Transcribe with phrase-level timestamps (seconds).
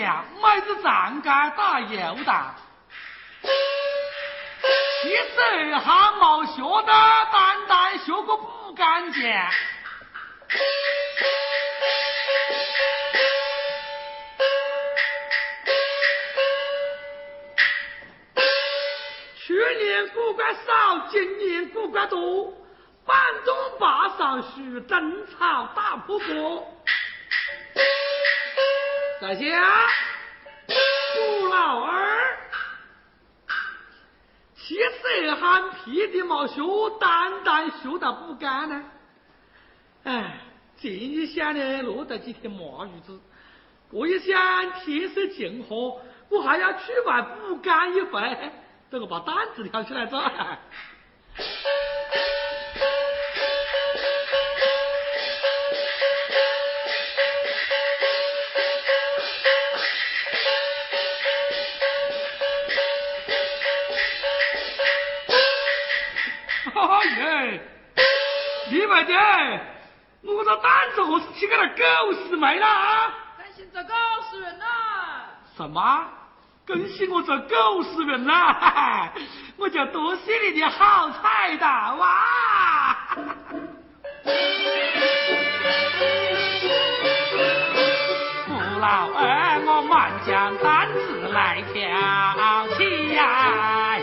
[0.00, 2.54] 买只站杆打油弹
[5.02, 6.92] 其实还没学的
[7.32, 9.50] 单单学个不敢讲
[19.36, 22.52] 去年过关少今年过关多
[23.04, 26.73] 半中八少许争草大瀑布
[29.24, 29.42] 在下
[30.66, 32.36] 杜老二，
[34.54, 36.60] 七色汗屁的毛学，
[37.00, 38.84] 单单学到不干呢。
[40.02, 40.40] 哎，
[40.78, 43.18] 这一想呢，落得几天麻日子。
[43.90, 48.52] 我一想天色静和，我还要去外补干一回，
[48.90, 50.22] 等我把担子挑起来做。
[71.34, 73.12] 胆子何是起个那狗屎妹了啊？
[73.38, 73.94] 更新这狗
[74.30, 74.64] 屎人呐！
[75.56, 76.04] 什么？
[76.66, 79.10] 更新我这狗屎人呐？
[79.58, 81.66] 我就多谢你的好彩头
[81.98, 83.16] 啊！
[88.46, 93.98] 父老二，我满将胆子来挑起呀！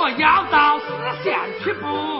[0.00, 0.86] 我要到四
[1.24, 2.17] 乡去不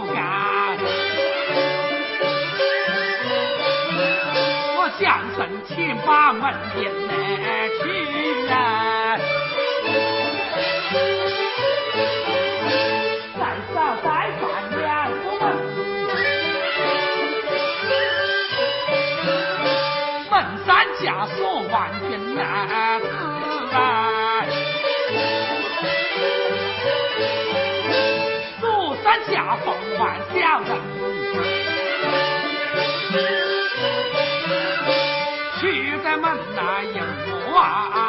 [4.88, 6.81] 我将身请把门迎
[7.78, 7.84] 去
[8.49, 8.54] 啊！
[13.37, 13.41] 再
[13.75, 14.06] 少再
[14.41, 14.43] 犯
[14.78, 14.81] 两
[15.12, 15.44] 个门，
[20.31, 20.32] 门
[20.65, 20.66] 山
[20.97, 21.04] 枷
[21.37, 21.37] 锁
[21.71, 21.77] 万
[22.09, 22.38] 军难
[22.98, 23.04] 自
[23.71, 23.77] 来。
[29.31, 29.66] 家风
[29.98, 30.71] 万小人，
[36.18, 37.00] 去在门那迎
[37.52, 38.07] 娃娃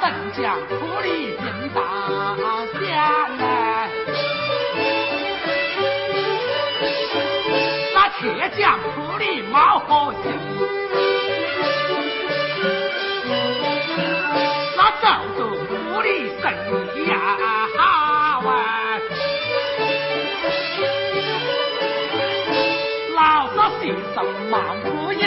[0.00, 1.44] 那镇江土里进
[1.74, 1.76] 大
[2.72, 2.78] 县
[8.20, 10.26] 铁匠铺里冒火星，
[14.76, 15.06] 那走
[15.36, 16.06] 走铺里
[16.40, 16.44] 生
[16.96, 17.14] 意呀
[17.76, 17.80] 好
[18.48, 18.50] 啊，
[23.14, 23.18] 老
[23.54, 23.82] 少携
[24.14, 24.16] 手
[24.50, 25.22] 忙不赢，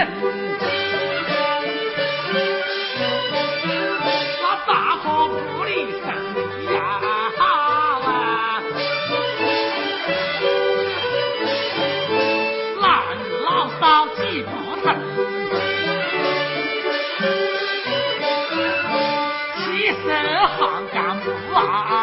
[19.93, 22.00] 行干部啊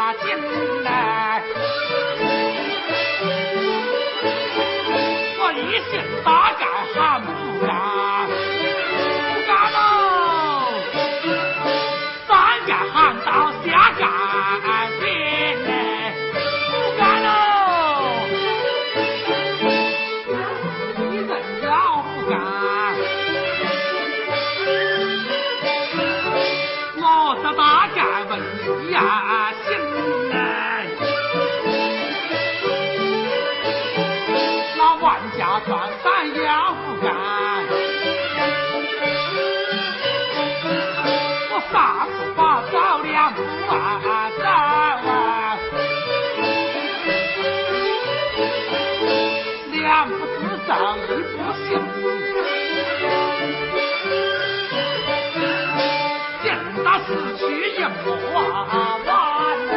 [57.08, 59.67] 此去应不完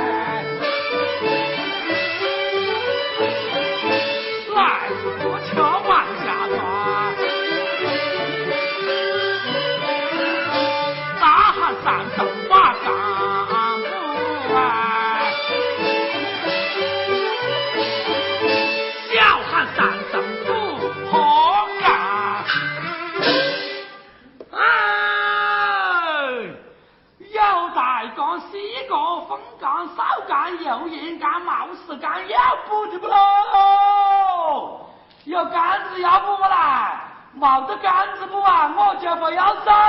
[39.33, 39.80] 要走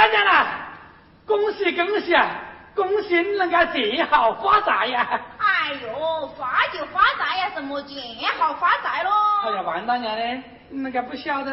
[0.00, 0.46] 大家啦，
[1.26, 2.26] 恭喜恭喜啊！
[2.74, 5.20] 恭喜你能够建好发财呀！
[5.36, 8.00] 哎呦，发就发财呀，什么建
[8.38, 9.10] 好发财喽？
[9.44, 11.52] 哎呀，王大娘呢，你能够不晓得？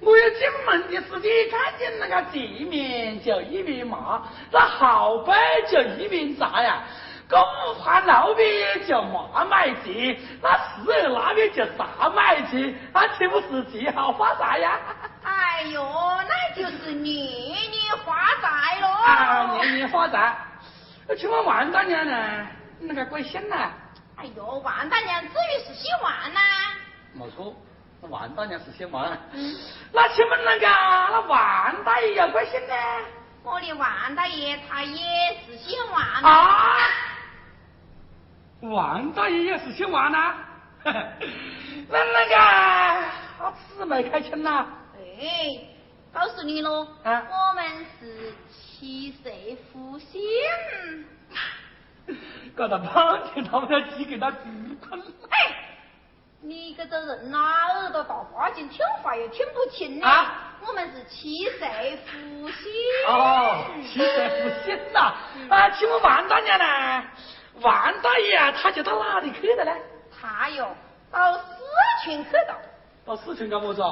[0.00, 5.32] 我要进门的时间看见那个地面就一面麻，那后背
[5.70, 6.82] 就一面砸呀。
[7.28, 7.40] 公
[7.84, 14.76] 盘路边就麻买去，那四楼那边就炸买去，那岂不是极好发财呀？
[15.22, 15.84] 哎呦，
[16.28, 18.88] 那就是年年发财喽！
[18.88, 20.36] 啊，年年发财。
[21.18, 22.46] 请问王大娘呢？
[22.80, 23.56] 那个贵姓呢？
[24.16, 26.40] 哎呦，王大娘至于是姓王呐？
[27.12, 27.54] 没错，
[28.00, 29.06] 那王大娘是姓王。
[29.32, 29.54] 嗯。
[29.92, 32.74] 那请问那个那王大爷要贵姓呢？
[33.42, 36.78] 我的王大爷他也是姓王啊。
[38.60, 40.34] 王大爷也是姓王呐，
[40.84, 43.04] 那那个
[43.38, 44.66] 他姊妹开亲呐？
[45.20, 45.60] 哎，
[46.14, 49.30] 告诉你喽，啊，我们是七色
[49.70, 50.18] 夫姓。
[52.56, 54.38] 搞得半天他们要寄给他猪
[54.80, 54.98] 坤。
[55.28, 55.76] 哎，
[56.40, 60.08] 你这个人哪，耳朵大花镜，听话又听不清呢。
[60.08, 61.66] 啊，我们是七色
[62.06, 62.72] 夫姓。
[63.06, 65.12] 哦，七色夫姓呐，
[65.50, 67.04] 啊，请问王大娘呢？
[67.60, 69.72] 王大爷啊，他就到哪里去的呢？
[70.18, 70.74] 他哟，
[71.12, 71.44] 到四
[72.04, 72.56] 川去的。
[73.04, 73.82] 到四川干么子？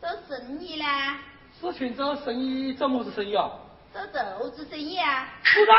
[0.00, 0.86] 做生意呢。
[1.60, 3.50] 四川做生意做么子生意啊？
[3.92, 5.28] 做豆子生意啊。
[5.42, 5.72] 是的，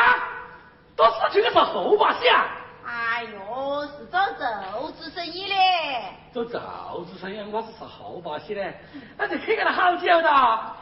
[0.95, 2.45] 到四川是后把戏啊。
[2.85, 6.13] 哎呦，是做豆子生意嘞。
[6.31, 8.79] 做豆子生意，我是是后把戏嘞。
[9.17, 10.75] 那就去个了好久的。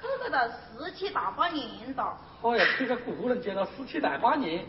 [0.00, 2.02] 去个到十七大半年的。
[2.42, 4.66] 哎呀，去个古人街到十七大半年。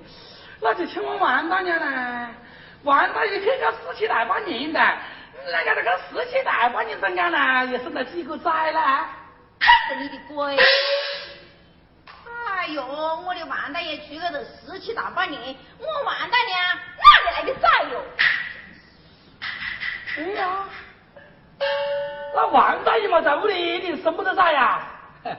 [0.61, 2.29] 那就请我王大娘呢？
[2.83, 4.79] 王大爷去个十七大半年的，
[5.51, 9.05] 那个那个十七大半年中间呢，又生了几个崽呢？
[9.89, 10.57] 是你的鬼！
[12.57, 16.57] 哎呦，我的王大爷去个都十七大半年，我王大娘
[16.97, 18.03] 哪里来的崽哟？
[20.17, 20.65] 哎呀，
[22.35, 24.87] 那王大爷嘛在屋里，你生不得崽呀？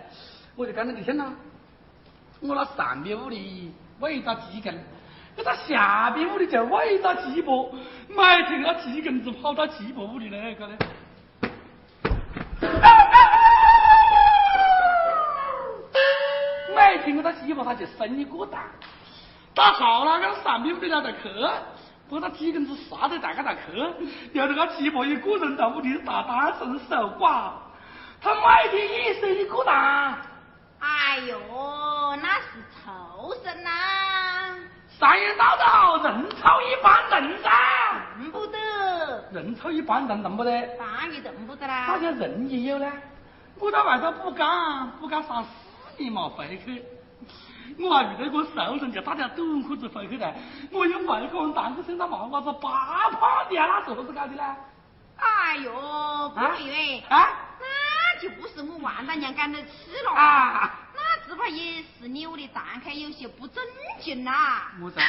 [0.56, 1.32] 我就讲那个天呐，
[2.40, 4.74] 我那上边屋里喂到几根。
[5.36, 7.72] 那他下边屋里就喂到鸡婆，
[8.08, 10.76] 每天那鸡根子跑到鸡婆屋里来，个嘞。
[16.76, 18.62] 每天那鸡婆他就生一个蛋，
[19.54, 21.28] 到后来那上边屋里来在去，
[22.10, 23.58] 把他鸡根子杀得大个大去，
[24.32, 27.50] 要那个鸡婆一个人在屋里打单身守寡，
[28.20, 30.16] 他每天一生一个蛋。
[30.78, 31.36] 哎呦，
[32.22, 33.03] 那是畜生呐！
[35.04, 37.50] 三言道道，人丑一般人噻，
[38.18, 38.56] 认不得。
[39.32, 41.86] 人丑一般人认不得，当然认不得啦。
[41.88, 42.90] 大家人也有呢。
[43.58, 45.50] 我在外头不干，不干三四
[45.98, 46.82] 年嘛回去。
[47.78, 50.34] 我还遇到一个熟人，就大家短裤子回去的。
[50.72, 54.56] 我用外国人当个身上毛毛子八胖的啊，那是何子搞的呢？
[55.18, 55.70] 哎呦，
[56.30, 57.28] 不对啊，
[57.60, 60.80] 那就不是我王大娘干的事了啊。
[61.26, 63.62] 只怕也是你我的堂客有些不正
[64.00, 64.68] 经呐。
[64.78, 65.00] 么子？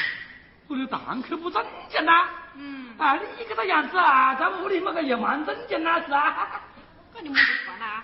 [0.68, 2.12] 我的堂客不正经呐？
[2.56, 2.96] 嗯。
[2.98, 6.62] 啊，你这个样子啊，在屋里么个也蛮正经呐，是啊。
[7.14, 8.04] 那你们就算了。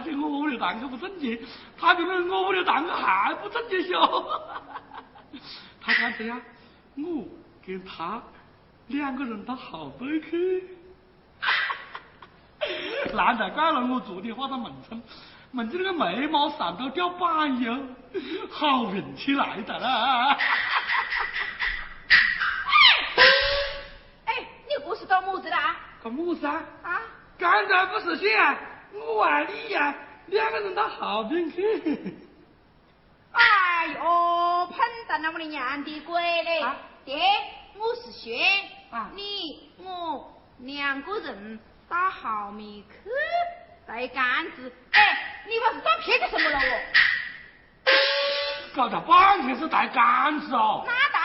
[0.00, 1.38] 他说我屋里蛋壳不正经，
[1.78, 3.94] 他比我屋里蛋壳还不正经些。
[5.80, 6.40] 他看这样，
[6.96, 7.24] 我
[7.64, 8.20] 跟他
[8.88, 10.68] 两个人到后背去。
[13.12, 15.00] 难才怪了，我昨天画的门春，
[15.52, 17.72] 闻着那个眉毛上头掉板油，
[18.50, 20.36] 好运气来的啦。
[24.24, 24.34] 哎，
[24.66, 25.56] 你这是搞么子的？
[26.02, 26.64] 搞么子啊？
[26.82, 27.00] 啊？
[27.38, 28.26] 刚才不是说？
[28.94, 29.94] 我爱你呀，
[30.26, 31.62] 两个人到后边去。
[33.32, 36.64] 哎呦，碰到了我的娘的鬼嘞！
[37.04, 37.20] 爹，
[37.76, 38.38] 我是薛，
[39.14, 41.58] 你我两个人
[41.88, 43.10] 到后面去
[43.86, 44.72] 带杆子。
[44.92, 46.80] 哎，你把是找骗子什么了哦？
[48.74, 50.84] 搞了半天是带杆子哦。
[50.86, 51.23] 那当然啦。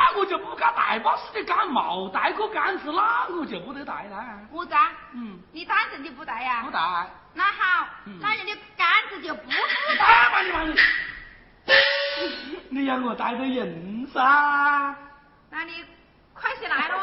[0.00, 4.40] 那我就不敢带把事的杆，冇带个杆子，那我就不得带啦。
[4.50, 4.90] 么子啊？
[5.12, 5.38] 嗯。
[5.52, 6.62] 你单纯的不带呀？
[6.62, 6.80] 不带。
[7.34, 7.86] 那好，
[8.18, 9.50] 那你的杆子就不不
[9.98, 10.30] 带。
[10.30, 10.74] 吧你把你，
[12.70, 14.96] 你让我带着人噻。
[15.50, 15.84] 那你
[16.32, 16.96] 快些来喽。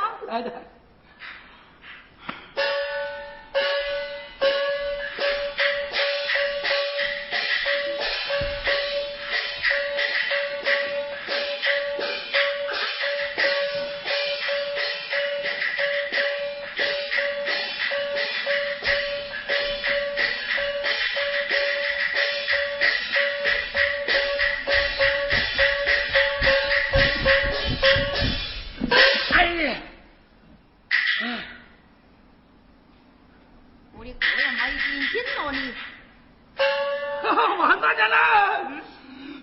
[37.59, 38.81] 王大家呢？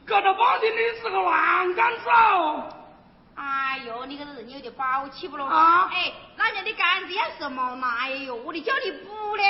[0.06, 2.68] 搁着包的你是个乱杆子哦。
[3.34, 5.46] 哎呦，你个人有点宝气不咯？
[5.46, 5.88] 啊！
[5.92, 7.96] 哎，那家的杆子要什么嘛？
[8.00, 9.44] 哎呦，我的叫你补嘞。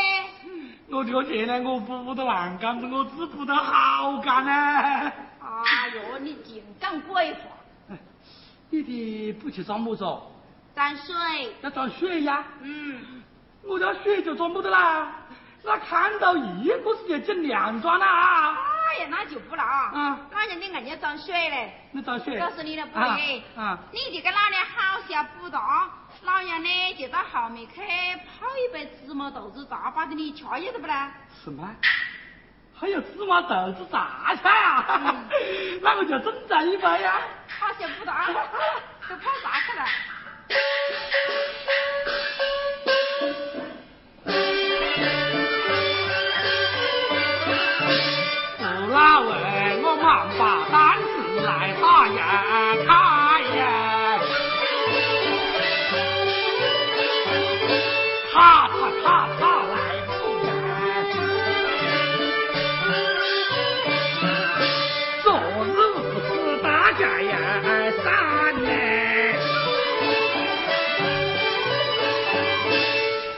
[0.89, 4.53] 我这个钱呢，我补不到烂杆子，我只补到好杆呢。
[4.53, 7.41] 哎呦，你净讲鬼话！
[8.71, 10.05] 弟弟不去装木子？
[10.75, 11.55] 装水。
[11.63, 12.45] 要装水呀？
[12.63, 13.23] 嗯。
[13.67, 15.24] 我家水就装不到啦。
[15.65, 18.55] 那看到一，个是就进两桩了啊。
[18.89, 20.21] 哎呀，那就不了啊！
[20.31, 21.73] 老人的硬要装水嘞。
[21.93, 22.39] 你装水？
[22.39, 23.43] 告诉你了，不对。
[23.57, 23.79] 啊。
[23.91, 25.59] 你就给老娘好下补到，
[26.23, 31.11] 老娘呢就到后面去泡一杯芝麻豆子茶，把你吃一下不啦？
[31.43, 31.69] 什么？
[32.79, 35.17] 还有芝麻豆子榨菜啊？
[35.81, 37.21] 那我就整这一杯呀。
[37.49, 38.13] 好下补到，
[39.09, 39.87] 都泡啥去了？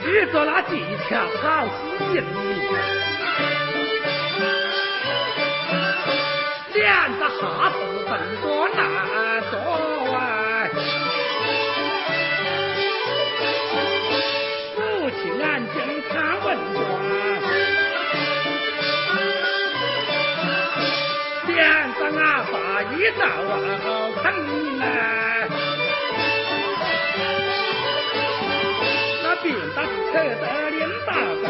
[0.05, 0.71] 遇着那技
[1.09, 1.71] 巧好诗
[2.13, 2.17] 人。
[6.73, 6.85] 两
[7.17, 7.75] 只哈子
[8.07, 8.79] 奔过难
[9.49, 9.53] 做
[10.15, 10.17] 哎，
[14.75, 14.77] 父
[15.09, 15.75] 亲安静
[16.09, 16.11] 看
[16.43, 16.77] 文章，
[21.47, 21.55] 两
[21.95, 22.55] 只阿爸
[22.93, 23.55] 一早啊
[24.21, 24.23] 啃
[24.77, 24.83] 来，
[29.47, 31.09] 那病大扯得脸大
[31.41, 31.45] 张。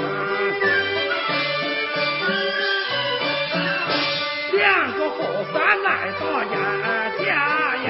[4.53, 5.17] 两个和
[5.51, 5.87] 尚来
[6.19, 6.55] 打呀
[7.17, 7.25] 架
[7.77, 7.89] 呀，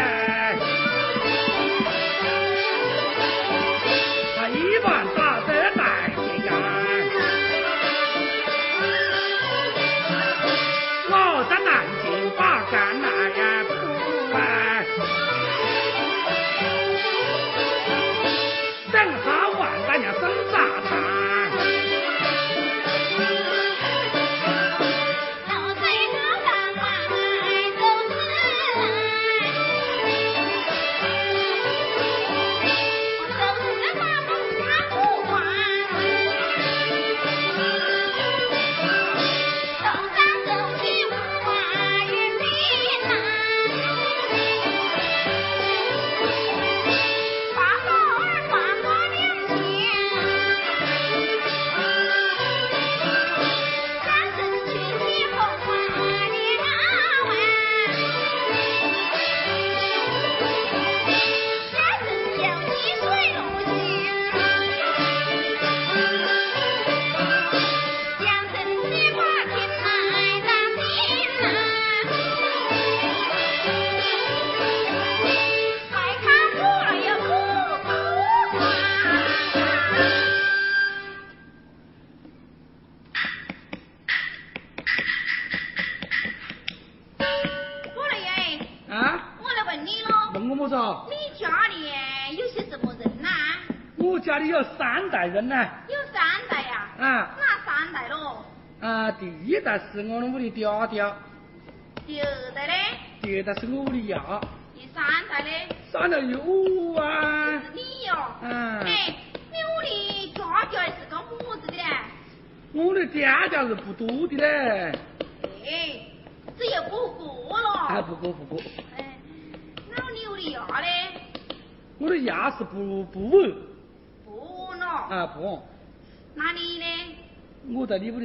[4.38, 4.88] 他一般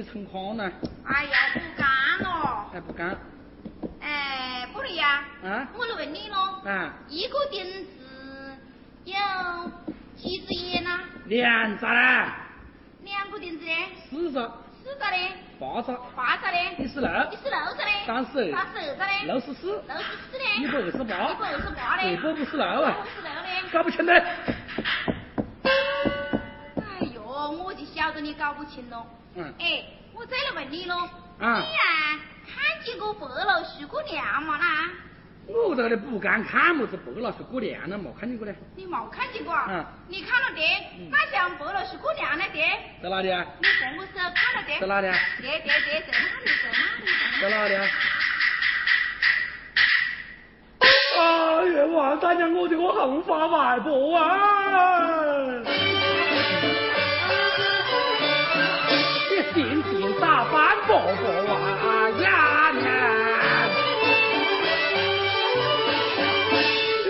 [0.03, 0.73] 我在你屋里撑炕呢。
[1.05, 1.88] 哎呀，不干
[2.21, 2.71] 了。
[2.75, 3.17] 哎，不干。
[4.01, 5.23] 哎，不对呀。
[5.45, 5.69] 啊。
[5.77, 6.37] 我来问你喽。
[6.69, 6.93] 啊。
[7.09, 8.59] 一个钉子
[9.05, 9.15] 有
[10.17, 10.99] 几只眼呢？
[11.27, 12.27] 两只嘞。
[13.05, 13.88] 两个钉子嘞？
[14.11, 14.51] 四只。
[14.83, 15.33] 四只嘞？
[15.61, 15.97] 八只。
[16.17, 16.75] 八只嘞？
[16.79, 17.09] 一十六。
[17.31, 17.93] 一十六只嘞？
[18.05, 18.51] 三十二。
[18.51, 19.25] 三十二只嘞？
[19.27, 19.83] 六十四。
[19.87, 20.45] 六十四嘞？
[20.59, 21.05] 一百二十八。
[21.05, 22.12] 一百二十八嘞？
[22.15, 22.97] 一百五十六啊。
[23.01, 23.62] 五十六嘞？
[23.73, 24.23] 搞不清嘞。
[28.03, 29.07] 晓得你搞不清喽。
[29.37, 29.55] 嗯。
[29.61, 31.09] 哎，我再来问你喽。
[31.38, 31.61] 啊。
[31.61, 34.91] 你呀，看见过白老鼠过娘吗啦？
[35.47, 38.53] 我这里不敢看么子白老鼠过娘了，没看见过嘞。
[38.75, 39.55] 你没看见过？
[39.69, 39.87] 嗯。
[40.09, 40.61] 你看了的，
[41.12, 42.59] 那像白老鼠过娘了的。
[43.01, 43.47] 在哪里啊？
[43.61, 44.81] 你什么时候看了的？
[44.81, 45.17] 在哪里啊？
[45.41, 46.47] 对对对，在哪里？
[46.61, 47.07] 在哪里？
[47.41, 47.87] 在哪里啊？
[52.03, 55.92] 要打娘我的个红花外婆啊！
[61.03, 62.27] 翻伯伯啊呀
[62.81, 62.87] 娘！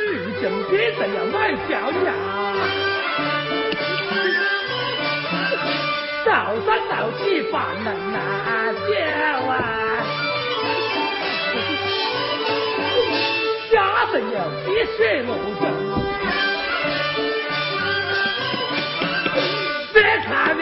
[0.09, 2.09] 如今别这样买漂亮，
[6.25, 6.31] 早
[6.65, 8.19] 上早起饭能啊
[8.73, 8.91] 笑
[9.51, 9.55] 啊！
[13.71, 13.75] 家
[14.13, 15.63] 人有滴血路证，
[19.95, 20.61] 越看越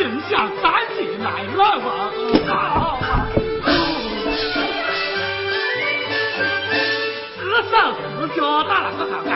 [0.00, 1.62] 我心想三姐来了
[2.48, 2.56] 啊！
[7.36, 9.30] 四手四脚打那个好干，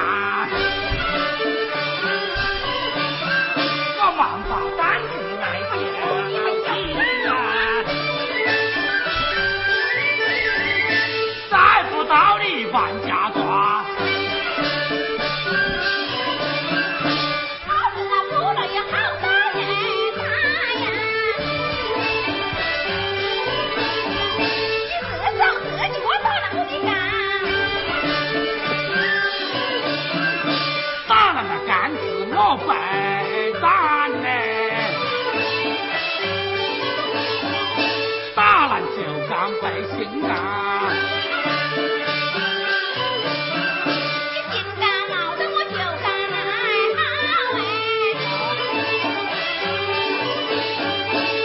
[3.98, 5.76] 我忙把单子来接
[7.26, 7.28] 呀，
[11.50, 11.52] 再
[11.90, 12.74] 不到你万
[13.06, 13.28] 家
[40.04, 40.28] 背心干，
[44.30, 46.98] 你心肝闹得我就干好
[47.56, 47.58] 哎，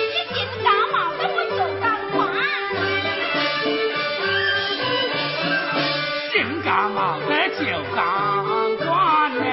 [0.04, 2.18] 你心肝闹得我就干惯，
[6.34, 7.60] 心肝闹得就
[7.96, 7.98] 干
[8.78, 8.88] 惯
[9.36, 9.48] 呢。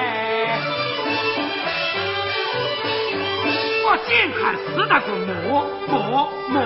[3.85, 5.31] 我简看是那个磨
[5.87, 5.95] 磨
[6.49, 6.59] 磨，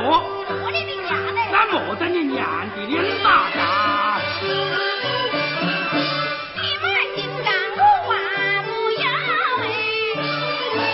[0.50, 1.31] 磨你的娘嘞！
[1.72, 4.20] 那磨得你娘的脸大嘎！
[4.42, 4.48] 你
[6.84, 7.82] 买心肝我
[8.12, 9.08] 还不要
[9.64, 9.66] 哎！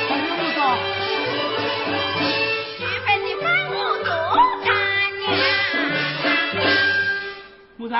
[0.08, 0.58] 还有么说？
[2.78, 4.08] 去份的饭我做
[4.64, 4.68] 干
[5.18, 5.26] 娘。
[7.78, 7.96] 木子，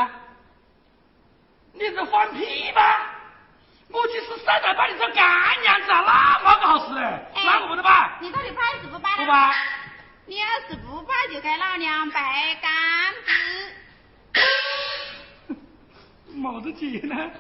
[1.74, 2.80] 你是放屁吧？
[3.90, 5.26] 我就是生来把你做干
[5.64, 8.20] 娘子啊，那么不好使嘞，哪个不得摆？
[8.22, 9.10] 你到底摆是不摆？
[9.18, 9.52] 不摆。
[10.28, 12.72] 你要是不摆，就该老娘拜干
[13.26, 13.32] 子。
[16.34, 17.32] 没得钱呢？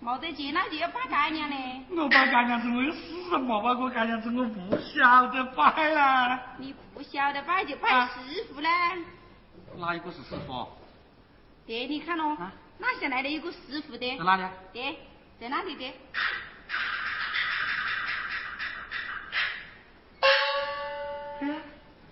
[0.00, 1.84] 没得钱，那就要拜干娘嘞。
[1.90, 6.56] 我拜干娘子，我有死人没拜过干娘子，我不晓得拜啦。
[6.58, 8.96] 你不晓得拜就拜师傅啦。
[9.76, 10.66] 哪一个是师傅？
[11.64, 12.36] 爹，你看咯，
[12.78, 14.18] 哪下来的一个师傅的？
[14.18, 14.42] 在哪里？
[14.72, 14.96] 爹。
[15.40, 15.84] 在哪里的？
[21.40, 21.48] 哎，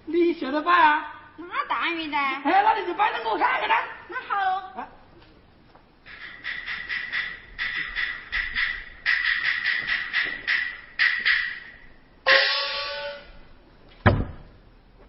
[0.09, 1.15] 你晓得摆啊？
[1.37, 2.17] 那当然的。
[2.17, 3.75] 哎，那你就摆给我看看呐。
[4.09, 4.87] 那好喽。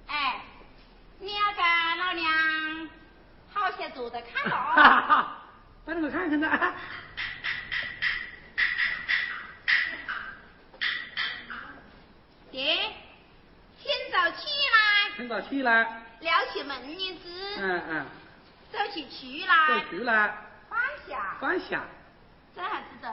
[0.08, 0.42] 哎，
[1.20, 2.90] 你要跟老娘
[3.54, 4.56] 好些坐着看喽。
[4.56, 5.38] 哈哈哈，
[5.86, 6.74] 摆给我看看呐。
[12.52, 12.89] 爹，
[15.20, 17.24] 来，清早起来，撩起门帘子，
[17.58, 18.06] 嗯嗯，
[18.72, 20.38] 走起去来，走去来，
[20.70, 21.84] 放下，放下，
[22.56, 23.08] 这下子走，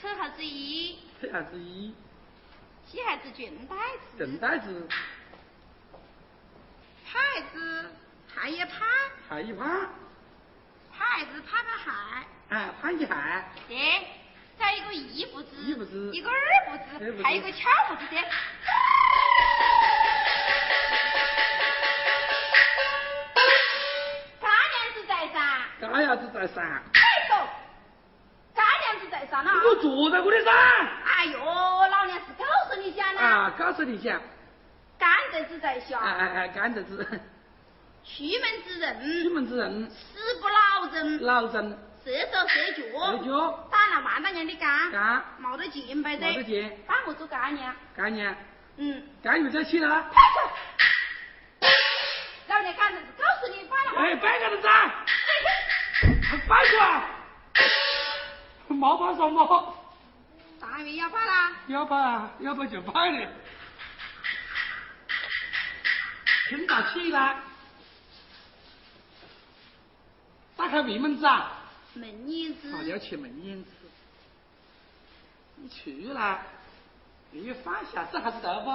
[0.00, 1.94] 扯孩子衣，扯孩子衣，
[2.86, 4.86] 系孩子裙带子，裙带子，
[7.04, 7.90] 牌子，
[8.32, 8.86] 还一拍，
[9.28, 9.64] 还一拍。
[10.98, 13.08] 牌子拍拍鞋，哎，拍一鞋。
[13.68, 14.06] 对，
[14.58, 16.36] 再一个一步子，一不知，一个二
[16.70, 18.16] 步子，还有一个翘步子的。
[24.40, 25.42] 干娘子在上，
[25.80, 26.62] 干娘子在上。
[26.64, 27.48] 哎呦，
[28.54, 29.50] 干娘子在上了。
[29.68, 30.54] 我坐在我的上。
[30.54, 33.20] 哎呦，老娘是告诉你讲呢。
[33.20, 34.22] 啊，告诉你讲。
[34.98, 35.98] 甘蔗子在下。
[35.98, 37.04] 哎哎哎，甘蔗子。
[38.06, 42.72] 出门之人，出门之人，死不老人，老人，射手射
[43.24, 46.44] 脚，打了万大娘的干，干，没得钱白的，没得。
[46.44, 48.32] 钱，帮我做干娘，干娘，
[48.76, 50.22] 嗯，干又在起来了，快
[51.60, 51.68] 走，
[52.46, 54.94] 老娘干子告诉你，摆了，哎，摆个子噻，
[56.46, 57.02] 摆出来，
[58.68, 59.76] 没摆什么，
[60.60, 63.28] 当然要摆啦，要摆啊，要摆就摆了，
[66.50, 67.36] 清早起来。
[70.56, 71.52] 打开门门子啊？
[71.96, 72.72] 门眼子。
[72.72, 73.70] 哦，要去门眼子。
[75.56, 76.42] 你去了，
[77.30, 78.70] 你放下这还是豆腐？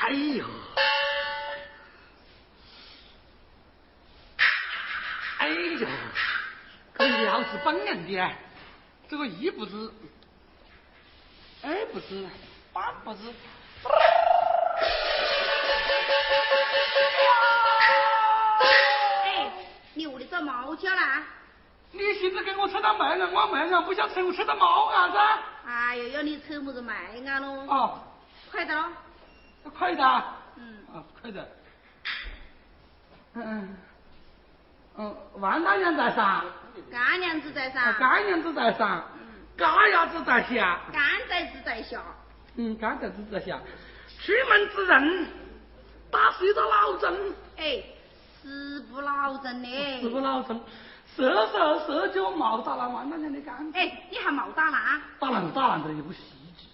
[0.00, 0.44] 哎呦！
[5.38, 5.86] 哎呦！
[6.98, 8.36] 这料是本人的，
[9.08, 9.90] 这个一不知，
[11.64, 12.26] 二不是，
[12.72, 13.18] 半不是。
[19.24, 19.50] 哎，
[19.94, 21.22] 你屋里找猫叫啦？
[21.92, 25.18] 你现在给我扯到卖啊，我卖啊，不想扯我扯到猫啊子？
[25.66, 26.94] 哎呦，要你扯么子卖
[27.26, 27.66] 啊喽？
[27.68, 28.00] 哦，
[28.50, 28.84] 快点喽！
[29.78, 30.08] 快点。
[30.56, 30.84] 嗯。
[30.92, 31.46] 啊，快点。
[33.34, 33.76] 嗯嗯。
[34.98, 36.44] 嗯，万大娘在上。
[36.90, 37.94] 干娘子在上。
[37.98, 39.06] 干娘子在上。
[39.56, 39.58] 嗯。
[39.58, 40.80] 嘎牙子在下。
[40.92, 42.02] 干崽子在下。
[42.56, 43.60] 嗯，干崽子在下。
[44.20, 45.26] 出门之人，
[46.10, 47.34] 打死一个老郑。
[47.56, 47.82] 哎，
[48.42, 50.00] 是不老郑呢？
[50.00, 50.60] 是不老郑。
[51.14, 53.70] 射手射就毛打了万大娘的杆。
[53.74, 55.00] 哎，你还毛打烂？
[55.18, 56.18] 打烂打烂的一部戏
[56.56, 56.66] 剧，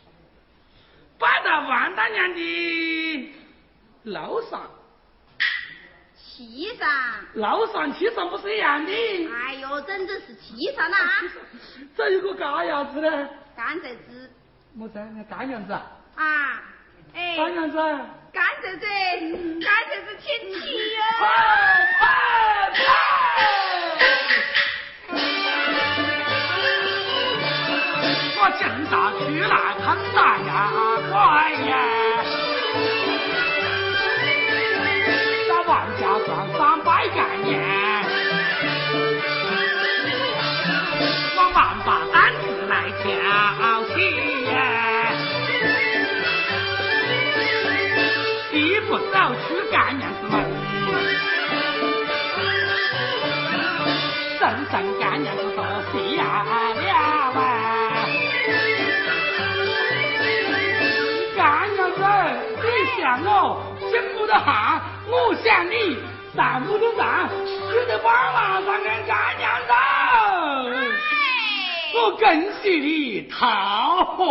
[1.19, 3.35] 摆到万大娘的
[4.05, 4.61] 楼上。
[6.39, 6.89] 气上。
[7.35, 8.93] 楼上气上不是一样的？
[8.93, 10.97] 哎呦，整整是气上啦！
[11.97, 13.29] 这有个干鸭子呢？
[13.57, 14.31] 干蔗子。
[14.73, 15.01] 么子？
[15.17, 15.73] 那干娘子？
[15.73, 16.63] 啊，
[17.13, 17.37] 哎。
[17.37, 17.77] 干娘子。
[18.33, 18.87] 干蔗子，
[19.61, 20.57] 干蔗子请起
[20.95, 21.03] 哟！
[28.41, 30.47] 我今早去来看大呀，
[31.11, 31.19] 快
[31.67, 31.69] 呀，
[36.19, 37.61] 万家庄上拜干年，
[41.37, 43.05] 我万把担子来挑
[43.85, 43.93] 起
[44.51, 44.57] 呀，
[48.53, 49.15] 一不走
[49.47, 50.35] 去干娘子门，
[54.41, 55.57] 真正干娘子说
[55.93, 56.83] 下了
[57.39, 57.43] 啊。
[62.61, 62.67] 你
[63.01, 63.27] 想我
[63.79, 65.97] 心不得寒，我想你
[66.37, 67.29] 上不的上，
[67.73, 69.75] 就得把马上跟干娘走，
[71.95, 72.23] 我恭
[72.63, 74.23] 喜你桃花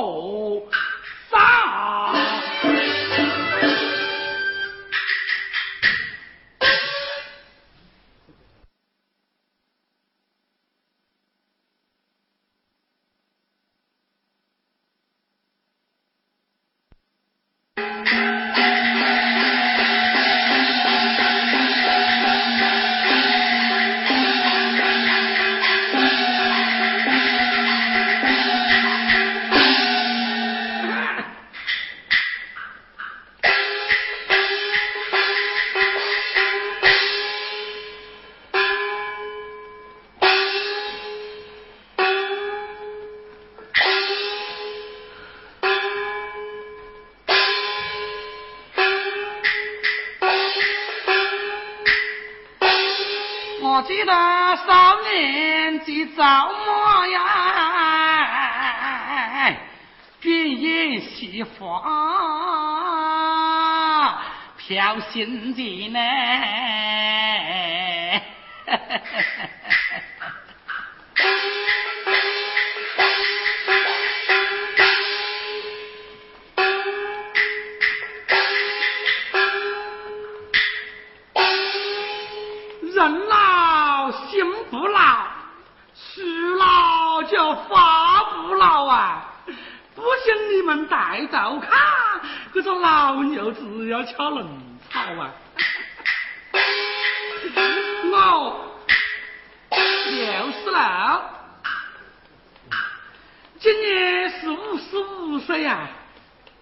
[1.30, 1.38] 上。
[65.12, 66.00] 心机呢，
[93.38, 94.44] 老牛子要敲门。
[94.90, 95.32] 好啊！
[98.12, 98.82] 我
[100.10, 101.22] 六十六，
[103.60, 105.88] 今年是五十五岁呀。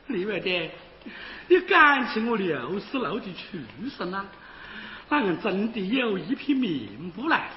[0.07, 0.71] 李外的，
[1.47, 3.57] 你感情我六十六的出
[3.97, 4.25] 生啊，
[5.07, 7.47] 那人真的有一匹命不来。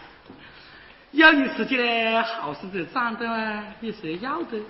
[1.10, 4.60] 有你自己的好生子长得也是要的，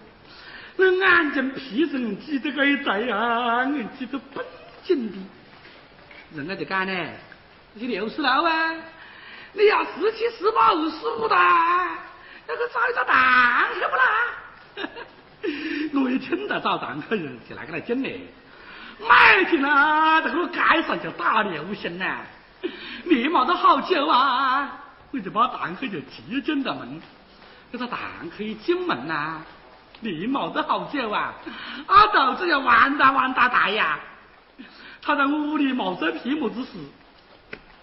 [0.80, 4.44] 那眼睛皮人记得个一在啊，我记得本
[4.84, 5.18] 紧的。
[6.36, 7.10] 人家就讲呢，
[7.74, 8.74] 你六十六啊，
[9.54, 11.34] 你要十七、十八、二十五的，
[12.46, 14.84] 那个找一找档口不啦？
[16.04, 18.20] 我一听到找档口人，就那个来进嘞，
[19.00, 22.18] 买进了这个街上就打流星呢，
[23.02, 24.78] 没毛得好久啊，
[25.10, 27.02] 我就把档口就提进了门，
[27.72, 27.98] 这个蛋
[28.36, 29.40] 可以进门呐，
[30.00, 31.34] 你冒得好久啊！
[31.86, 33.98] 阿豆子要完蛋完蛋大呀！
[35.02, 36.78] 他在我屋里冒这屁么子事？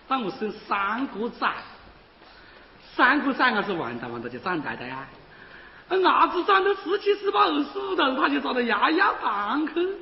[0.07, 1.51] 当我生三个崽，
[2.95, 5.05] 三个崽我是完蛋完蛋就长大的呀！
[5.89, 9.95] 伢子长到十七、十八、二十五头，他就找到丫丫房去。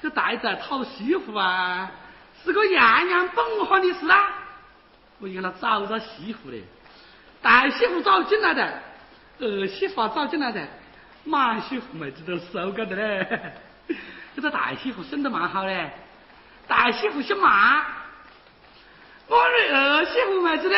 [0.00, 1.90] 这大仔讨媳妇啊，
[2.42, 4.32] 是个样样本化的事啊！
[5.18, 6.62] 我给他找着媳妇嘞。
[7.42, 8.82] 带媳妇找进来的，
[9.40, 10.66] 儿媳妇找进来的，
[11.24, 13.52] 满媳妇妹子都收干的嘞。
[14.34, 15.90] 这个大媳妇生得蛮好嘞，
[16.66, 17.84] 大媳妇姓马，
[19.26, 20.76] 我的二媳妇妹子呢，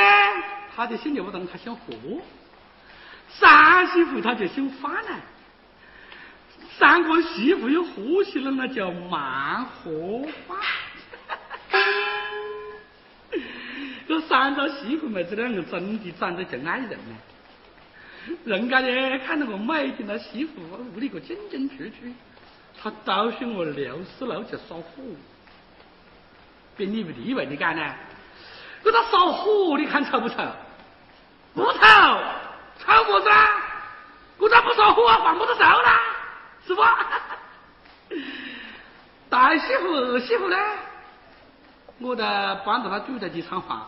[0.74, 2.22] 她就姓牛东，她姓胡。
[3.28, 5.10] 三媳妇她就姓范呢。
[6.78, 10.58] 三个媳妇又呼吸了，那叫慢活范。
[14.08, 17.16] 这三个媳妇妹子两个真的长得就爱人呢，
[18.44, 20.60] 人家呢看到我美的那媳妇
[20.94, 22.12] 屋里个进进出出，
[22.82, 25.02] 他都说我刘四楼就烧火，
[26.76, 27.94] 别你不地位你干呢？
[28.82, 30.36] 这他烧火你看丑不丑？
[31.54, 31.78] 不丑，
[32.78, 33.48] 丑么子啊？
[34.38, 35.18] 我咋不烧火啊？
[35.18, 36.00] 换么子烧啦？
[36.66, 36.82] 是不？
[39.28, 40.56] 大媳妇二媳妇呢？
[41.98, 43.86] 我在帮着他住在几餐房。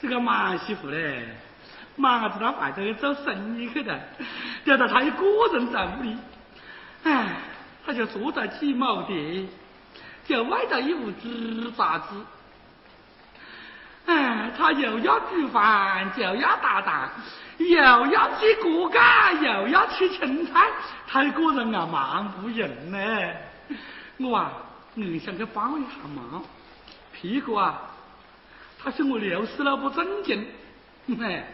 [0.00, 1.28] 这个马媳妇嘞，
[1.98, 4.00] 马子他外头做生意去的，
[4.64, 6.16] 留到他一个人在屋里，
[7.02, 7.36] 哎，
[7.84, 9.48] 他就坐在几亩地，
[10.24, 12.24] 就外头一屋子杂子，
[14.06, 17.10] 哎，他又要煮饭，就要打蛋，
[17.58, 20.68] 又要切锅盖，又要切青菜，
[21.08, 22.98] 他一个人啊，忙不赢呢。
[24.18, 24.52] 我啊，
[24.94, 26.42] 硬想去帮一下忙，
[27.12, 27.82] 屁股啊。
[28.80, 30.46] 他说我刘四老不正经，
[31.20, 31.44] 哎，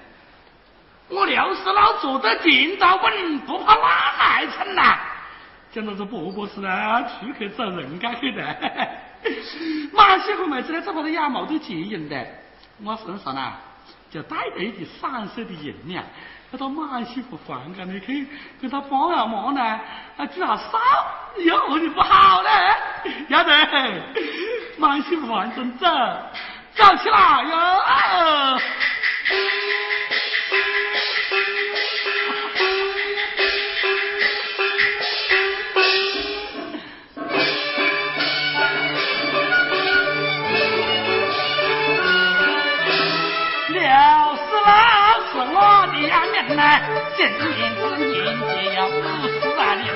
[1.08, 4.98] 我刘四老坐得近道稳，不怕拉害成呐。
[5.72, 8.42] 讲到这伯伯是呢，出去找人家去的。
[9.92, 12.26] 马媳妇妹子呢，这把他也没得钱用的，
[12.82, 13.52] 我身上呢
[14.10, 16.02] 就带着一点散碎的银两，
[16.52, 18.26] 要到马媳妇房间里去
[18.60, 19.60] 跟他帮下忙呢，
[20.16, 20.78] 啊，煮下烧，
[21.36, 22.50] 有你不好呢，
[23.28, 23.52] 要得，
[24.78, 25.86] 马媳妇反正走。
[26.76, 28.58] 走起来哟！
[46.48, 46.60] 的呀娘呐，
[47.16, 47.26] 今
[47.56, 48.90] 年子年纪要五
[49.28, 49.86] 十来年，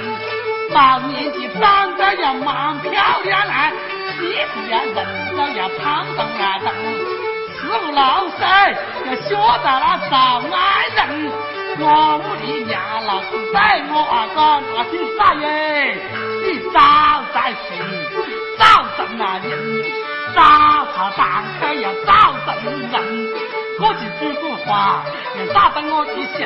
[0.71, 2.91] 老年纪长得要蛮漂
[3.25, 3.53] 亮嘞。
[4.17, 6.73] 媳妇呀，人老要胖动啊动，
[7.55, 8.01] 十五六
[8.37, 8.41] 岁
[9.07, 9.29] 要学
[9.63, 10.15] 到了找
[10.57, 10.57] 爱
[10.97, 10.99] 人。
[11.81, 13.57] 我屋里娘老子在
[13.91, 14.39] 我二哥
[14.75, 15.47] 那去找耶，
[16.43, 16.77] 你早
[17.33, 17.69] 在心，
[18.59, 19.49] 早挣那人，
[20.35, 20.41] 早
[20.97, 22.57] 茶蛋开要早挣
[22.91, 23.29] 人。
[23.81, 24.69] 我去煮个饭
[25.39, 26.45] 要打得我的心，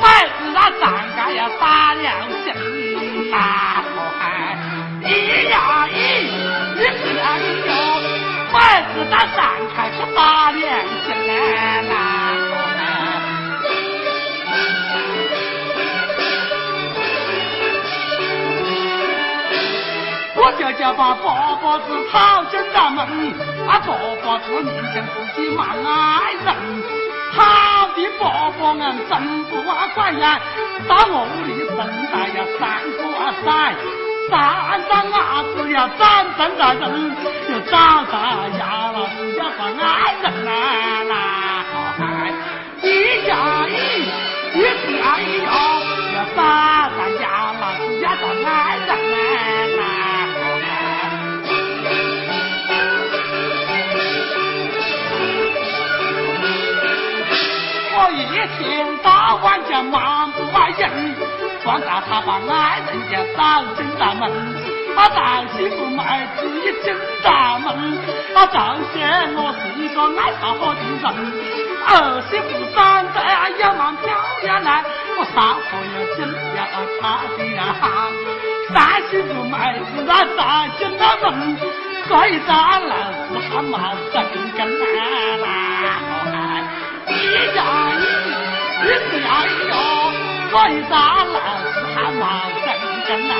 [0.00, 0.04] 妹
[0.38, 0.82] 子那长
[1.14, 2.04] 该要打良
[2.42, 2.44] 心
[3.30, 3.34] 呐，
[3.84, 4.24] 可嗨，
[5.02, 5.04] 咿
[5.50, 5.54] 呀
[5.86, 5.94] 咿。
[6.76, 7.70] 你是啊你哟，
[8.50, 8.54] 孩
[8.94, 9.36] 子打散
[9.74, 10.62] 开是打良
[11.04, 11.06] 心
[11.88, 11.92] 呐！
[20.38, 23.06] 我就叫把伯伯子讨进大门，
[23.68, 26.46] 啊婆婆子面前自己蛮爱人，
[27.34, 27.38] 讨
[27.94, 28.20] 的伯
[28.58, 29.50] 伯俺真不
[29.94, 30.40] 乖呀，
[30.88, 31.76] 到我屋里生
[32.10, 32.62] 下呀三
[32.96, 32.98] 个
[33.44, 33.46] 崽。
[34.28, 34.34] 三
[34.88, 35.14] 张伢
[35.54, 36.02] 子呀长
[36.36, 36.82] 成大人，
[37.48, 38.14] 要长大
[38.58, 38.60] 呀
[38.92, 40.50] 老子要做爱人呐
[41.08, 41.12] 呐！
[42.82, 42.84] 一
[43.24, 43.30] 加
[43.68, 43.70] 一，
[44.58, 44.60] 一
[44.98, 45.46] 加一哟，
[46.16, 46.85] 要长
[58.36, 61.16] 一天到晚就忙不完人。
[61.64, 64.30] 光大他把爱人家找进大门，
[64.94, 66.02] 他大媳妇妹
[66.36, 67.98] 子一进大门，
[68.34, 71.04] 他照见我是一个爱撒火的人。
[71.88, 73.16] 儿媳妇长得
[73.58, 74.04] 也蛮漂
[74.42, 74.84] 亮来，
[75.18, 76.18] 我撒火要进
[76.56, 76.68] 呀
[77.00, 77.02] 他
[77.38, 77.84] 的呀好。
[78.68, 81.56] 三媳妇妹子那找进了门，
[82.06, 82.92] 所以咱老
[83.28, 84.14] 子还蛮真
[84.58, 84.78] 跟
[85.40, 86.15] 啦。
[87.26, 87.60] 一呀
[87.98, 88.02] 一，
[88.86, 88.88] 一
[89.22, 89.74] 呀一哟。
[90.50, 90.94] 所以咱
[91.26, 91.36] 老
[91.72, 92.24] 子还忙
[92.64, 92.66] 真
[93.06, 93.34] 真啊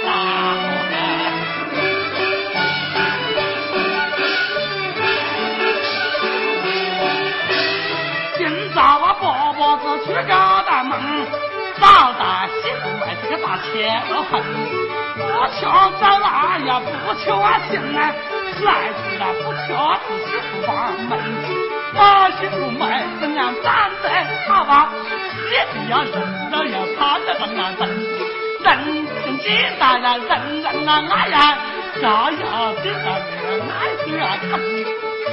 [0.00, 0.08] 啦！
[8.38, 8.40] 今
[8.74, 9.24] 早我伯
[9.54, 10.92] 婆子去高大门，
[11.80, 12.22] 找到
[12.62, 14.42] 媳妇买这个大钱都恨。
[15.16, 15.22] 不
[15.60, 15.60] 求
[16.00, 17.98] 找那呀，不求啊行啊，
[18.62, 19.22] 来迟了。
[19.42, 19.68] 不求
[20.06, 20.70] 自媳妇房
[21.08, 21.79] 门。
[21.94, 24.08] 把媳妇买怎样长得
[24.48, 24.90] 好吧？
[25.50, 26.12] 一定要人
[26.50, 27.88] 都要穿得那么正，
[28.62, 28.68] 人
[29.24, 30.30] 人见到呀，人
[30.62, 31.58] 人啊爱呀，
[32.00, 32.42] 家呀
[32.82, 32.96] 这个
[33.68, 33.74] 爱
[34.04, 34.50] 心啊疼。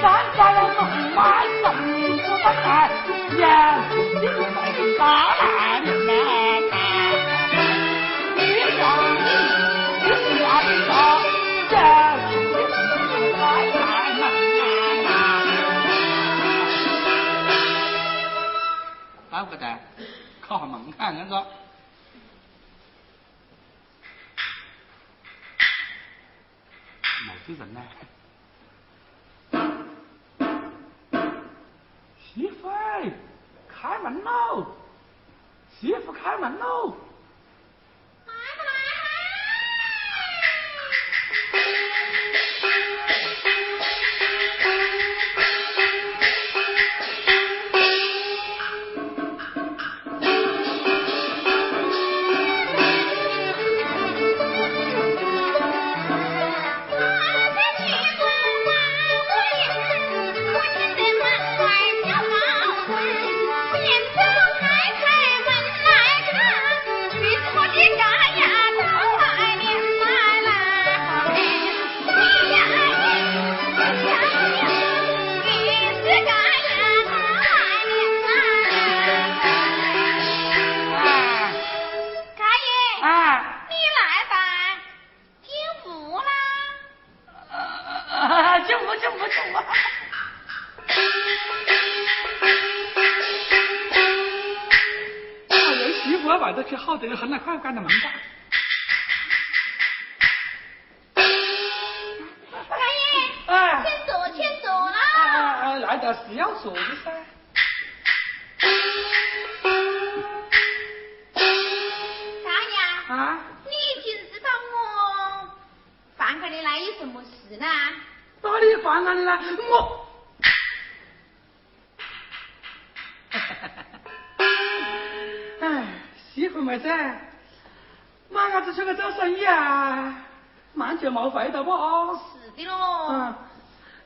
[0.01, 0.03] 站
[0.37, 0.79] 在了门
[1.15, 1.21] 外，
[1.63, 1.65] 神
[2.17, 2.65] 不在来，
[3.35, 3.41] 也
[3.89, 5.01] 是你们大
[5.39, 6.11] 男人呐！
[19.37, 19.79] 来不得，
[20.41, 21.45] 靠门看那个。
[27.27, 27.83] 没有人呢。
[32.33, 32.67] 媳妇，
[33.69, 34.75] 开门喽！
[35.79, 36.97] 媳妇，开门喽！
[41.51, 41.86] 这个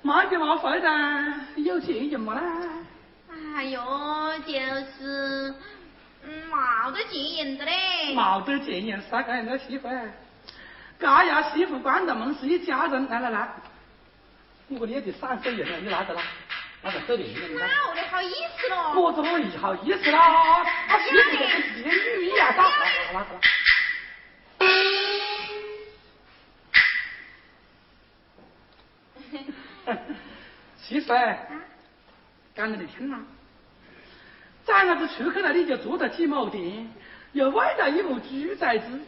[0.03, 0.87] 忙就冇回头，
[1.57, 2.41] 有钱用么啦？
[3.55, 3.79] 哎呦，
[4.45, 4.53] 就
[4.97, 5.53] 是
[6.49, 8.15] 冇得钱用的嘞。
[8.15, 9.87] 冇得钱用，啥个人的媳妇？
[10.99, 13.07] 家呀，媳妇关着门是一家人。
[13.09, 13.53] 来来来，
[14.69, 16.21] 我给你一点三十元了，你拿着啦。
[16.83, 18.99] 那我的好意思喽。
[18.99, 20.63] 我怎么不好意思啦？
[20.87, 22.63] 他媳妇跟自己女一样大。
[22.63, 22.69] 好
[23.13, 23.41] 了好了。
[30.91, 31.13] 媳妇，
[32.53, 33.17] 讲你听呐，
[34.65, 36.85] 咱伢子出去了，你就做得起毛店，
[37.31, 38.99] 又外头一亩猪崽子。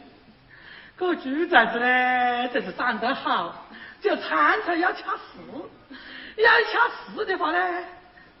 [0.96, 3.66] 个猪崽子呢，就是长得好，
[4.00, 6.40] 就餐餐要吃四。
[6.42, 7.84] 要掐四的话呢，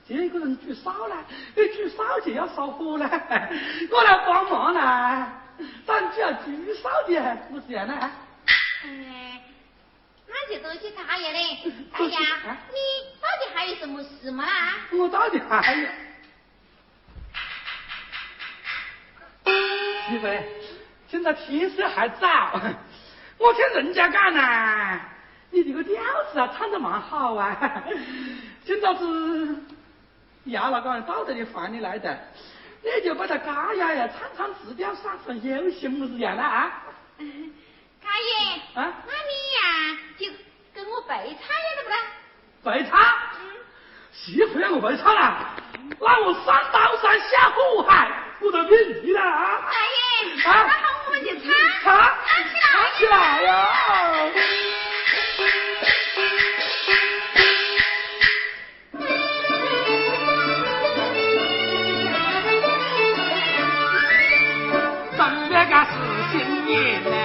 [0.08, 1.14] 这个人煮少了，
[1.54, 3.06] 你煮烧就要烧火了，
[3.90, 5.30] 我来帮忙啦。
[5.84, 6.50] 咱只要煮
[6.82, 7.94] 少的，不是这样的。
[7.94, 8.10] 哎，
[10.34, 11.58] 那些东西大爷嘞。
[11.92, 12.78] 大爷，你
[13.20, 14.44] 到底还有什么事吗？
[14.92, 15.88] 我到底还有。
[20.08, 20.26] 媳妇，
[21.08, 22.60] 现在天色还早，
[23.38, 25.00] 我听人家讲呢。
[25.50, 27.84] 你这个调子啊，唱得蛮好啊！
[28.64, 29.62] 今早子
[30.46, 32.18] 要那个道德的饭你来的，
[32.82, 36.82] 你就把它嘎呀呀唱唱字调，上上有行不是这样了啊？
[44.54, 45.36] 不要我白唱了，
[45.98, 49.62] 那我上刀山下火海不得便宜了啊！
[49.66, 49.88] 大爷，
[50.44, 50.48] 那，
[51.06, 51.50] 我们就唱，
[51.82, 51.92] 唱，
[52.22, 52.30] 唱
[52.96, 53.52] 起来呀！
[65.16, 65.90] 怎那个死
[66.30, 66.38] 心
[66.68, 67.23] 眼呢？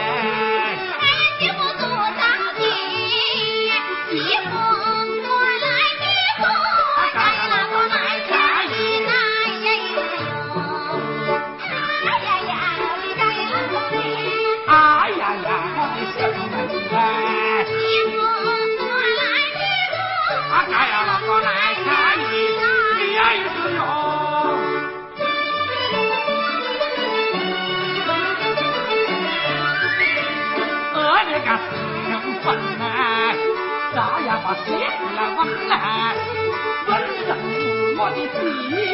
[38.02, 38.32] 我的媳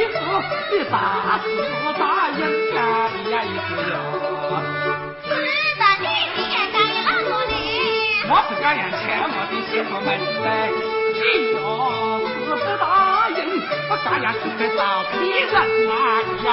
[0.10, 0.16] 妇，
[0.72, 0.94] 你啥
[1.38, 2.42] 时候答应
[2.74, 2.78] 呀？
[3.30, 3.94] 呀一句哟。
[5.24, 5.30] 是
[5.78, 6.04] 的，你
[6.50, 6.76] 也该
[7.06, 7.54] 啷个呢？
[8.28, 10.08] 我是这样欠我的媳妇们
[10.42, 10.46] 的，
[11.14, 11.22] 你
[11.54, 11.56] 要
[12.28, 12.50] 是不
[12.82, 12.84] 答
[13.30, 13.40] 应，
[13.90, 14.80] 我这样就去找
[15.14, 15.14] 别
[15.46, 15.54] 人。
[15.88, 15.94] 啊！
[16.44, 16.48] 呀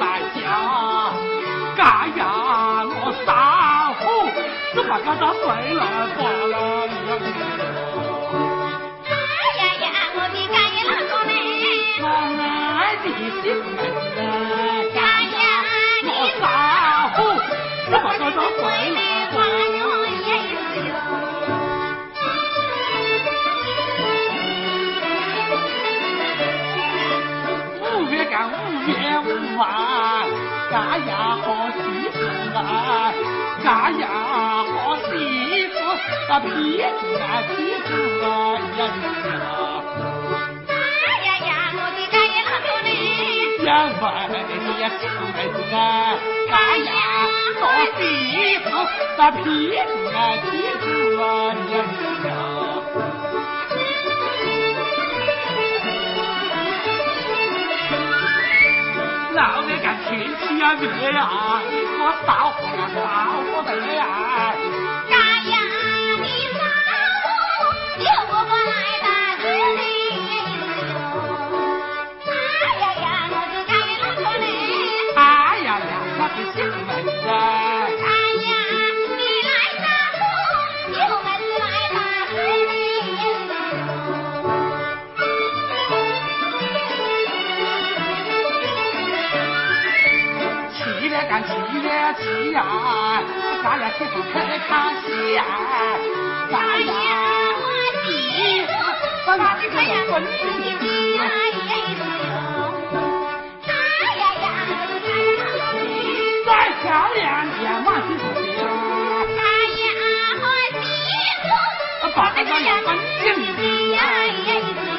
[0.00, 0.02] 在
[0.34, 0.42] 家。
[1.76, 1.84] 干
[2.16, 2.22] 呀，
[2.84, 3.28] 我三
[3.94, 4.00] 虎
[4.74, 5.42] 只怕跟他睡
[5.74, 5.80] 了
[6.16, 6.54] 罢了
[9.06, 9.12] 哎
[9.58, 11.32] 呀呀，我的该啷个呢？
[12.02, 12.04] 我
[12.80, 14.18] 爱的媳妇们子，
[14.94, 15.44] 干哎呀，呀，
[16.02, 16.08] 我你
[16.40, 16.42] 三
[17.12, 17.16] 虎
[17.86, 18.98] 只怕跟他睡回了
[19.30, 19.59] 来
[28.92, 29.64] 干五月五啊，
[30.70, 30.74] 干
[31.06, 31.78] 呀好媳
[32.10, 32.18] 妇
[32.56, 32.60] 啊，
[33.62, 34.04] 干呀
[34.74, 35.74] 好媳妇，
[36.32, 37.54] 啊皮子啊皮
[37.86, 37.88] 子
[38.24, 38.26] 啊
[38.78, 38.80] 呀
[41.06, 41.16] 呀，
[41.46, 42.90] 呀，我的该啷个呢？
[43.64, 43.68] 呀
[44.32, 45.78] 喂的呀媳妇妹子啊，
[46.50, 46.52] 干
[46.84, 46.90] 呀
[47.60, 47.62] 好
[47.96, 48.00] 媳
[48.58, 48.66] 妇，
[49.20, 49.78] 啊皮子
[50.14, 50.82] 啊皮子
[51.20, 51.22] 啊
[51.70, 51.74] 呀
[52.26, 52.28] 呀。
[59.40, 61.26] 老那个天气呀热呀，
[61.98, 63.00] 我烧火呀烧
[63.40, 64.89] 火的呀。
[92.14, 92.58] 七月七呀，
[93.62, 94.68] 咱俩媳妇可看
[95.02, 95.44] 戏呀，
[96.50, 96.94] 咱哎呀，呀
[97.56, 97.64] 我
[98.04, 98.08] 媳
[98.66, 98.68] 妇，
[99.26, 99.38] 我的
[99.68, 100.84] 个呀，我的个
[101.14, 101.38] 呀，哎
[104.18, 105.08] 呀呀，我的该
[105.38, 105.88] 啷个呢？
[106.46, 106.48] 再
[106.82, 106.84] 漂
[107.14, 107.18] 亮
[107.62, 108.38] 也满媳妇的，
[109.38, 109.40] 哎
[109.78, 109.88] 呀，
[110.42, 110.44] 我
[110.80, 110.82] 媳
[111.42, 112.88] 妇，把那个呀满
[113.22, 113.58] 心的
[113.94, 113.96] 哎呀。
[114.54, 114.89] 呀。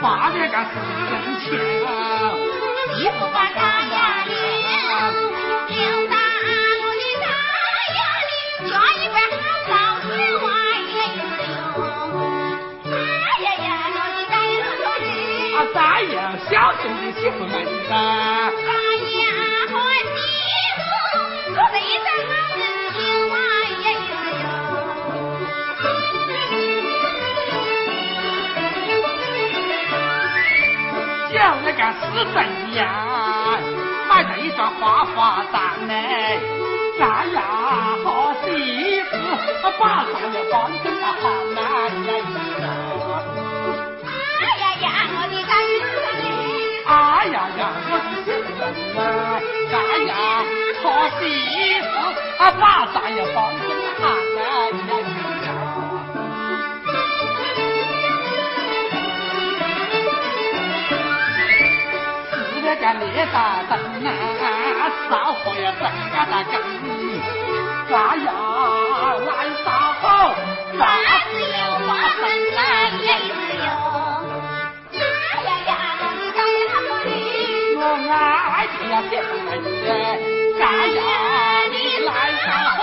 [0.00, 0.70] 八月干四
[1.10, 1.44] 挣钱，
[2.94, 4.30] 媳妇把大呀领，
[5.68, 5.76] 领
[6.08, 6.14] 到
[6.82, 7.26] 我的大
[7.94, 8.30] 呀里，
[8.68, 10.04] 抓一块好枣子
[10.44, 10.46] 哇
[10.92, 11.78] 呀哟！
[12.92, 12.94] 哎
[13.42, 15.02] 呀呀，我的大呀老头
[15.56, 16.12] 啊，大爷
[16.50, 17.52] 小兄弟媳妇们，
[31.76, 32.36] 个四正
[32.74, 32.84] 呀，
[34.08, 36.40] 买了一双花花蛋嘞，
[36.98, 37.42] 咱呀
[38.02, 39.12] 好媳妇，
[39.78, 40.34] 把咱呀
[44.38, 45.44] 哎呀呀，我呀老头
[46.88, 46.90] 哎
[47.26, 47.60] 呀呀，
[47.90, 48.56] 我的媳妇
[48.98, 49.00] 啊，
[49.70, 49.74] 咱
[50.06, 50.10] 呀
[50.82, 50.84] 好
[51.20, 51.20] 媳
[51.82, 51.84] 妇，
[52.58, 52.64] 把
[62.80, 62.98] 大家
[63.32, 63.72] 大灯
[64.04, 64.08] 啊
[65.08, 66.52] 撒泼又在家大胆
[67.90, 69.28] 来
[69.64, 69.66] 撒
[70.00, 70.04] 泼
[70.78, 70.80] 撒
[71.24, 71.54] 泼又
[71.86, 72.20] 花生
[72.54, 72.58] 呐
[72.92, 73.68] 咿呀呀哟
[75.38, 75.70] 呀呀
[80.58, 81.00] 大胆
[81.72, 81.74] 你
[82.04, 82.08] 来
[82.44, 82.46] 撒
[82.76, 82.80] 泼